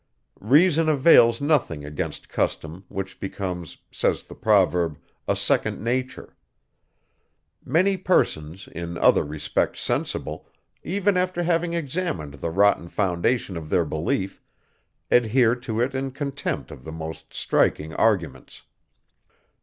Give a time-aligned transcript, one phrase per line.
[0.41, 6.35] Reason avails nothing against custom, which becomes, says the proverb, a second nature.
[7.63, 10.49] Many persons, in other respects sensible,
[10.81, 14.41] even after having examined the rotten foundation of their belief,
[15.11, 18.63] adhere to it in contempt of the most striking arguments.